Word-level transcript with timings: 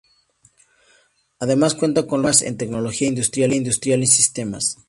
Además 1.39 1.75
cuenta 1.75 2.07
con 2.07 2.23
los 2.23 2.37
programas 2.39 2.41
en 2.41 2.57
tecnología 2.57 3.07
industrial 3.07 3.53
y 4.01 4.07
sistemas. 4.07 4.77